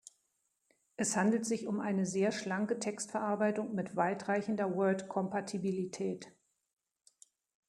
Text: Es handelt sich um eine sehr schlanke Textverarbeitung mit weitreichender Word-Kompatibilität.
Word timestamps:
Es 0.97 1.15
handelt 1.15 1.45
sich 1.45 1.67
um 1.67 1.79
eine 1.79 2.07
sehr 2.07 2.31
schlanke 2.31 2.79
Textverarbeitung 2.79 3.75
mit 3.75 3.95
weitreichender 3.95 4.73
Word-Kompatibilität. 4.75 6.33